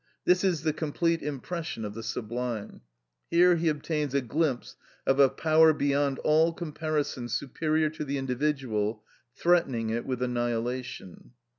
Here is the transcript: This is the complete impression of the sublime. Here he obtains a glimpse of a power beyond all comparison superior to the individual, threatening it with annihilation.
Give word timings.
This 0.25 0.43
is 0.43 0.63
the 0.63 0.73
complete 0.73 1.21
impression 1.21 1.85
of 1.85 1.93
the 1.93 2.01
sublime. 2.01 2.81
Here 3.29 3.55
he 3.57 3.69
obtains 3.69 4.15
a 4.15 4.21
glimpse 4.21 4.75
of 5.05 5.19
a 5.19 5.29
power 5.29 5.73
beyond 5.73 6.17
all 6.23 6.53
comparison 6.53 7.29
superior 7.29 7.91
to 7.91 8.03
the 8.03 8.17
individual, 8.17 9.03
threatening 9.35 9.91
it 9.91 10.07
with 10.07 10.23
annihilation. 10.23 11.33